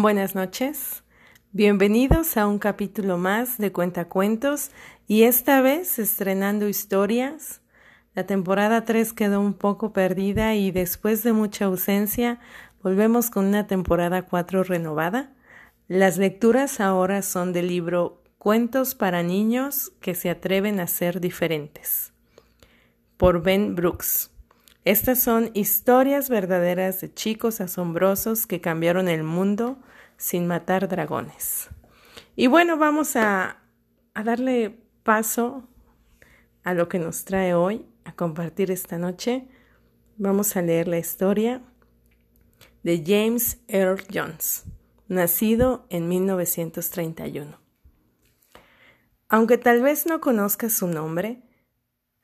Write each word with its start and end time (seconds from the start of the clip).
Buenas 0.00 0.36
noches. 0.36 1.02
Bienvenidos 1.50 2.36
a 2.36 2.46
un 2.46 2.60
capítulo 2.60 3.18
más 3.18 3.58
de 3.58 3.72
Cuentacuentos 3.72 4.70
y 5.08 5.24
esta 5.24 5.60
vez 5.60 5.98
estrenando 5.98 6.68
historias. 6.68 7.62
La 8.14 8.24
temporada 8.24 8.84
3 8.84 9.12
quedó 9.12 9.40
un 9.40 9.54
poco 9.54 9.92
perdida 9.92 10.54
y 10.54 10.70
después 10.70 11.24
de 11.24 11.32
mucha 11.32 11.64
ausencia 11.64 12.38
volvemos 12.80 13.28
con 13.28 13.46
una 13.46 13.66
temporada 13.66 14.22
4 14.22 14.62
renovada. 14.62 15.34
Las 15.88 16.16
lecturas 16.16 16.78
ahora 16.78 17.20
son 17.22 17.52
del 17.52 17.66
libro 17.66 18.22
Cuentos 18.38 18.94
para 18.94 19.24
niños 19.24 19.90
que 20.00 20.14
se 20.14 20.30
atreven 20.30 20.78
a 20.78 20.86
ser 20.86 21.18
diferentes 21.20 22.12
por 23.16 23.42
Ben 23.42 23.74
Brooks. 23.74 24.30
Estas 24.88 25.18
son 25.18 25.50
historias 25.52 26.30
verdaderas 26.30 27.02
de 27.02 27.12
chicos 27.12 27.60
asombrosos 27.60 28.46
que 28.46 28.62
cambiaron 28.62 29.08
el 29.08 29.22
mundo 29.22 29.76
sin 30.16 30.46
matar 30.46 30.88
dragones. 30.88 31.68
Y 32.36 32.46
bueno, 32.46 32.78
vamos 32.78 33.14
a, 33.14 33.58
darle 34.14 34.80
paso 35.02 35.68
a 36.64 36.72
lo 36.72 36.88
que 36.88 36.98
nos 36.98 37.26
trae 37.26 37.52
hoy, 37.52 37.84
a 38.06 38.12
compartir 38.12 38.70
esta 38.70 38.96
noche. 38.96 39.46
Vamos 40.16 40.56
a 40.56 40.62
leer 40.62 40.88
la 40.88 40.96
historia 40.96 41.60
de 42.82 43.04
James 43.06 43.58
Earl 43.68 44.02
Jones, 44.10 44.64
nacido 45.06 45.84
en 45.90 46.08
1931. 46.08 47.60
Aunque 49.28 49.58
tal 49.58 49.82
vez 49.82 50.06
no 50.06 50.22
conozcas 50.22 50.72
su 50.72 50.86
nombre, 50.86 51.42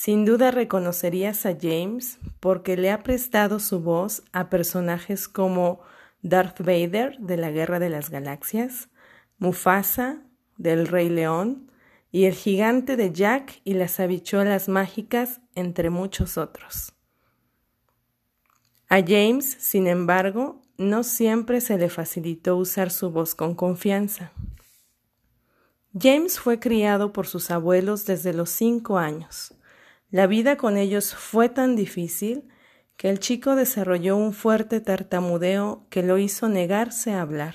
sin 0.00 0.24
duda 0.24 0.52
reconocerías 0.52 1.44
a 1.44 1.56
James 1.60 2.20
porque 2.38 2.76
le 2.76 2.92
ha 2.92 3.02
prestado 3.02 3.58
su 3.58 3.80
voz 3.80 4.22
a 4.30 4.48
personajes 4.48 5.26
como 5.26 5.80
Darth 6.22 6.60
Vader 6.60 7.18
de 7.18 7.36
la 7.36 7.50
Guerra 7.50 7.80
de 7.80 7.90
las 7.90 8.08
Galaxias, 8.08 8.90
Mufasa 9.38 10.22
del 10.56 10.86
Rey 10.86 11.08
León 11.08 11.72
y 12.12 12.26
el 12.26 12.34
gigante 12.34 12.94
de 12.94 13.12
Jack 13.12 13.60
y 13.64 13.74
las 13.74 13.98
habichuelas 13.98 14.68
mágicas, 14.68 15.40
entre 15.56 15.90
muchos 15.90 16.38
otros. 16.38 16.92
A 18.88 19.00
James, 19.04 19.56
sin 19.58 19.88
embargo, 19.88 20.62
no 20.76 21.02
siempre 21.02 21.60
se 21.60 21.76
le 21.76 21.88
facilitó 21.88 22.56
usar 22.56 22.92
su 22.92 23.10
voz 23.10 23.34
con 23.34 23.56
confianza. 23.56 24.30
James 25.92 26.38
fue 26.38 26.60
criado 26.60 27.12
por 27.12 27.26
sus 27.26 27.50
abuelos 27.50 28.06
desde 28.06 28.32
los 28.32 28.50
cinco 28.50 28.96
años 28.96 29.57
la 30.10 30.26
vida 30.26 30.56
con 30.56 30.76
ellos 30.76 31.14
fue 31.14 31.48
tan 31.48 31.76
difícil 31.76 32.48
que 32.96 33.10
el 33.10 33.18
chico 33.18 33.54
desarrolló 33.56 34.16
un 34.16 34.32
fuerte 34.32 34.80
tartamudeo 34.80 35.86
que 35.90 36.02
lo 36.02 36.18
hizo 36.18 36.48
negarse 36.48 37.12
a 37.12 37.20
hablar. 37.20 37.54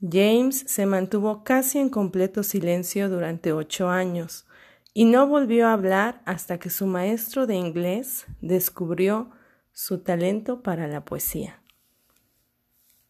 James 0.00 0.64
se 0.66 0.84
mantuvo 0.84 1.42
casi 1.42 1.78
en 1.78 1.88
completo 1.88 2.42
silencio 2.42 3.08
durante 3.08 3.52
ocho 3.52 3.88
años 3.88 4.46
y 4.92 5.06
no 5.06 5.26
volvió 5.26 5.68
a 5.68 5.72
hablar 5.72 6.20
hasta 6.26 6.58
que 6.58 6.70
su 6.70 6.86
maestro 6.86 7.46
de 7.46 7.54
inglés 7.54 8.26
descubrió 8.40 9.30
su 9.72 9.98
talento 9.98 10.62
para 10.62 10.86
la 10.86 11.04
poesía. 11.04 11.62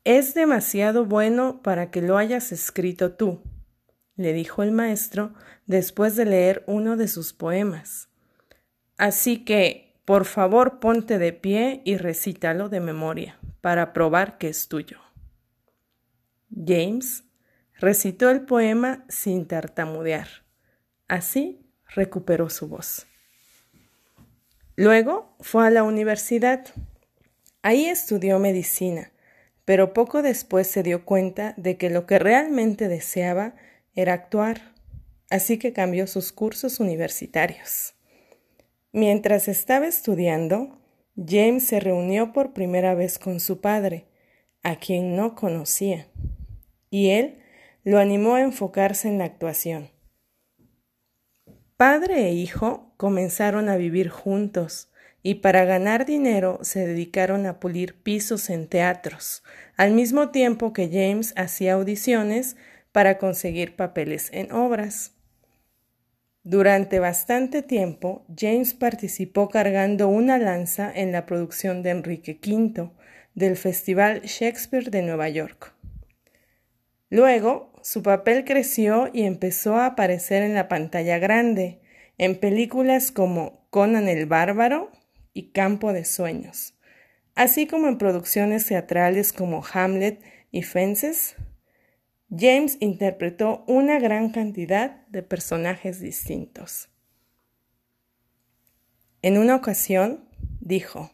Es 0.04 0.34
demasiado 0.34 1.06
bueno 1.06 1.60
para 1.62 1.90
que 1.90 2.02
lo 2.02 2.18
hayas 2.18 2.52
escrito 2.52 3.12
tú, 3.12 3.40
le 4.16 4.32
dijo 4.32 4.62
el 4.62 4.70
maestro 4.70 5.32
después 5.66 6.14
de 6.14 6.24
leer 6.24 6.62
uno 6.66 6.96
de 6.96 7.08
sus 7.08 7.32
poemas. 7.32 8.11
Así 9.02 9.44
que, 9.44 9.96
por 10.04 10.26
favor, 10.26 10.78
ponte 10.78 11.18
de 11.18 11.32
pie 11.32 11.82
y 11.84 11.96
recítalo 11.96 12.68
de 12.68 12.78
memoria 12.78 13.36
para 13.60 13.92
probar 13.92 14.38
que 14.38 14.46
es 14.46 14.68
tuyo. 14.68 15.00
James 16.54 17.24
recitó 17.80 18.30
el 18.30 18.42
poema 18.42 19.04
sin 19.08 19.48
tartamudear. 19.48 20.28
Así 21.08 21.66
recuperó 21.88 22.48
su 22.48 22.68
voz. 22.68 23.08
Luego 24.76 25.36
fue 25.40 25.66
a 25.66 25.70
la 25.70 25.82
universidad. 25.82 26.64
Ahí 27.62 27.86
estudió 27.86 28.38
medicina, 28.38 29.10
pero 29.64 29.94
poco 29.94 30.22
después 30.22 30.68
se 30.68 30.84
dio 30.84 31.04
cuenta 31.04 31.54
de 31.56 31.76
que 31.76 31.90
lo 31.90 32.06
que 32.06 32.20
realmente 32.20 32.86
deseaba 32.86 33.56
era 33.96 34.12
actuar, 34.12 34.60
así 35.28 35.58
que 35.58 35.72
cambió 35.72 36.06
sus 36.06 36.30
cursos 36.30 36.78
universitarios. 36.78 37.96
Mientras 38.92 39.48
estaba 39.48 39.86
estudiando, 39.86 40.78
James 41.16 41.66
se 41.66 41.80
reunió 41.80 42.34
por 42.34 42.52
primera 42.52 42.94
vez 42.94 43.18
con 43.18 43.40
su 43.40 43.60
padre, 43.60 44.06
a 44.62 44.76
quien 44.76 45.16
no 45.16 45.34
conocía, 45.34 46.08
y 46.90 47.08
él 47.10 47.38
lo 47.84 47.98
animó 47.98 48.34
a 48.34 48.42
enfocarse 48.42 49.08
en 49.08 49.18
la 49.18 49.24
actuación. 49.24 49.90
Padre 51.76 52.28
e 52.28 52.32
hijo 52.34 52.92
comenzaron 52.96 53.68
a 53.68 53.76
vivir 53.76 54.08
juntos 54.08 54.92
y 55.22 55.36
para 55.36 55.64
ganar 55.64 56.04
dinero 56.04 56.58
se 56.62 56.86
dedicaron 56.86 57.46
a 57.46 57.60
pulir 57.60 58.02
pisos 58.02 58.50
en 58.50 58.68
teatros, 58.68 59.42
al 59.76 59.92
mismo 59.92 60.30
tiempo 60.30 60.72
que 60.72 60.88
James 60.88 61.32
hacía 61.36 61.74
audiciones 61.74 62.56
para 62.92 63.18
conseguir 63.18 63.74
papeles 63.74 64.28
en 64.32 64.52
obras. 64.52 65.12
Durante 66.44 66.98
bastante 66.98 67.62
tiempo, 67.62 68.26
James 68.36 68.74
participó 68.74 69.48
cargando 69.48 70.08
una 70.08 70.38
lanza 70.38 70.92
en 70.92 71.12
la 71.12 71.24
producción 71.24 71.84
de 71.84 71.90
Enrique 71.90 72.40
V 72.44 72.90
del 73.34 73.56
Festival 73.56 74.22
Shakespeare 74.22 74.90
de 74.90 75.02
Nueva 75.02 75.28
York. 75.28 75.72
Luego, 77.10 77.72
su 77.82 78.02
papel 78.02 78.44
creció 78.44 79.08
y 79.12 79.22
empezó 79.22 79.76
a 79.76 79.86
aparecer 79.86 80.42
en 80.42 80.54
la 80.54 80.66
pantalla 80.66 81.18
grande, 81.18 81.80
en 82.18 82.38
películas 82.40 83.12
como 83.12 83.66
Conan 83.70 84.08
el 84.08 84.26
Bárbaro 84.26 84.90
y 85.32 85.52
Campo 85.52 85.92
de 85.92 86.04
Sueños, 86.04 86.74
así 87.36 87.68
como 87.68 87.86
en 87.86 87.98
producciones 87.98 88.66
teatrales 88.66 89.32
como 89.32 89.62
Hamlet 89.72 90.20
y 90.50 90.62
Fences, 90.62 91.36
James 92.34 92.78
interpretó 92.80 93.62
una 93.66 93.98
gran 93.98 94.30
cantidad 94.30 95.06
de 95.08 95.22
personajes 95.22 96.00
distintos. 96.00 96.88
En 99.20 99.36
una 99.36 99.54
ocasión 99.54 100.24
dijo, 100.60 101.10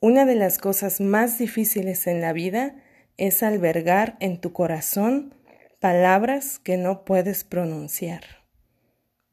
una 0.00 0.24
de 0.24 0.34
las 0.34 0.58
cosas 0.58 1.00
más 1.00 1.38
difíciles 1.38 2.06
en 2.06 2.22
la 2.22 2.32
vida 2.32 2.82
es 3.18 3.42
albergar 3.42 4.16
en 4.20 4.40
tu 4.40 4.52
corazón 4.54 5.34
palabras 5.78 6.58
que 6.58 6.78
no 6.78 7.04
puedes 7.04 7.44
pronunciar. 7.44 8.22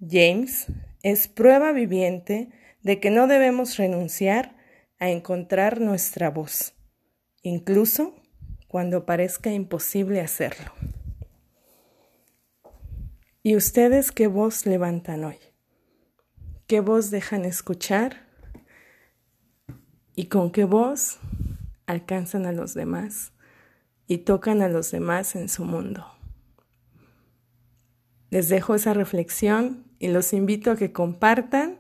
James 0.01 0.67
es 1.03 1.29
prueba 1.29 1.71
viviente 1.71 2.49
de 2.81 2.99
que 2.99 3.11
no 3.11 3.27
debemos 3.27 3.77
renunciar 3.77 4.57
a 4.99 5.09
encontrar 5.09 5.79
nuestra 5.79 6.29
voz, 6.29 6.73
incluso 7.43 8.19
cuando 8.69 9.03
parezca 9.03 9.52
imposible 9.52 10.22
hacerlo. 10.22 10.72
¿Y 13.41 13.56
ustedes 13.56 14.12
qué 14.12 14.28
voz 14.28 14.68
levantan 14.68 15.24
hoy? 15.24 15.40
¿Qué 16.68 16.80
voz 16.80 17.09
dejan 17.09 17.46
escuchar? 17.46 18.28
¿Y 20.13 20.28
con 20.28 20.52
qué 20.52 20.66
voz 20.66 21.18
alcanzan 21.88 22.46
a 22.46 22.52
los 22.52 22.75
demás 22.75 23.34
y 24.06 24.19
tocan 24.19 24.62
a 24.62 24.69
los 24.69 24.91
demás 24.91 25.36
en 25.36 25.50
su 25.50 25.66
mundo? 25.66 26.06
Les 28.30 28.50
dejo 28.50 28.75
esa 28.75 28.94
reflexión 28.94 29.84
y 29.97 30.09
los 30.09 30.31
invito 30.31 30.69
a 30.69 30.75
que 30.75 30.94
compartan 30.94 31.80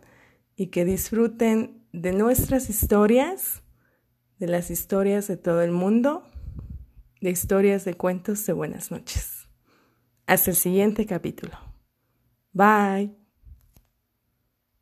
y 0.55 0.67
que 0.67 0.85
disfruten 0.85 1.85
de 1.93 2.13
nuestras 2.13 2.67
historias, 2.67 3.61
de 4.39 4.47
las 4.47 4.71
historias 4.71 5.27
de 5.27 5.37
todo 5.37 5.61
el 5.61 5.71
mundo 5.71 6.25
de 7.21 7.29
historias 7.29 7.85
de 7.85 7.95
cuentos 7.95 8.45
de 8.45 8.53
buenas 8.53 8.91
noches. 8.91 9.47
Hasta 10.25 10.51
el 10.51 10.55
siguiente 10.55 11.05
capítulo. 11.05 11.57
Bye. 12.53 13.18